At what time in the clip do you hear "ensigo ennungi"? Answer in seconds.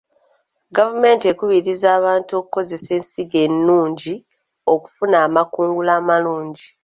2.97-4.13